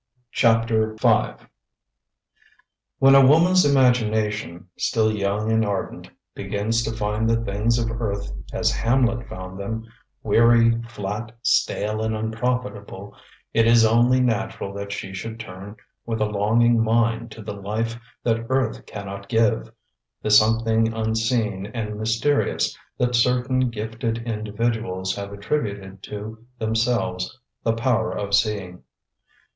CHAPTER 0.31 0.95
V 0.95 1.33
When 2.97 3.13
a 3.13 3.23
woman's 3.23 3.63
imagination, 3.65 4.67
still 4.75 5.11
young 5.13 5.51
and 5.51 5.63
ardent, 5.63 6.09
begins 6.33 6.81
to 6.85 6.91
find 6.91 7.29
the 7.29 7.35
things 7.45 7.77
of 7.77 7.91
earth 8.01 8.31
as 8.51 8.71
Hamlet 8.71 9.27
found 9.27 9.59
them, 9.59 9.85
"weary, 10.23 10.81
flat, 10.89 11.37
stale, 11.43 12.01
and 12.01 12.15
unprofitable," 12.15 13.15
it 13.53 13.67
is 13.67 13.85
only 13.85 14.19
natural 14.19 14.73
that 14.73 14.91
she 14.91 15.13
should 15.13 15.39
turn 15.39 15.75
with 16.03 16.19
a 16.19 16.25
longing 16.25 16.83
mind 16.83 17.29
to 17.33 17.43
the 17.43 17.53
life 17.53 17.99
that 18.23 18.47
earth 18.49 18.87
cannot 18.87 19.29
give, 19.29 19.71
the 20.23 20.31
something 20.31 20.91
unseen 20.91 21.67
and 21.75 21.95
mysterious 21.99 22.75
that 22.97 23.13
certain 23.13 23.69
gifted 23.69 24.17
individuals 24.23 25.15
have 25.15 25.31
attributed 25.31 26.01
to 26.01 26.43
themselves 26.57 27.37
the 27.63 27.73
power 27.73 28.11
of 28.17 28.33
seeing. 28.33 28.81